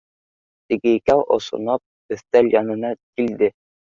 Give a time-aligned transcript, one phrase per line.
[0.71, 3.53] Теге икәү осоноп өҫтәл янына килде